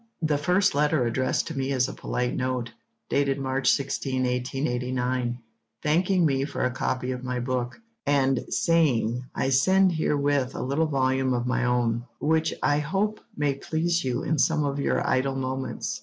The 0.23 0.39
first 0.39 0.73
letter 0.73 1.05
addressed 1.05 1.45
to 1.45 1.53
me 1.55 1.71
is 1.71 1.87
a 1.87 1.93
polite 1.93 2.35
note, 2.35 2.71
dated 3.07 3.37
March 3.37 3.69
16, 3.69 4.23
1889, 4.23 5.37
thanking 5.83 6.25
me 6.25 6.43
for 6.43 6.65
a 6.65 6.71
copy 6.71 7.11
of 7.11 7.23
my 7.23 7.39
book, 7.39 7.79
and 8.03 8.43
saying 8.49 9.23
'I 9.35 9.49
send 9.49 9.91
herewith 9.91 10.55
a 10.55 10.63
little 10.63 10.87
volume 10.87 11.35
of 11.35 11.45
my 11.45 11.65
own, 11.65 12.05
which 12.19 12.51
I 12.63 12.79
hope 12.79 13.19
may 13.37 13.53
please 13.53 14.03
you 14.03 14.23
in 14.23 14.39
some 14.39 14.63
of 14.63 14.79
your 14.79 15.07
idle 15.07 15.35
moments.' 15.35 15.99